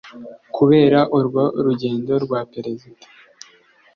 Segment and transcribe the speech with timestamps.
[0.55, 3.05] Kubera urwo rugendo rwa Perezida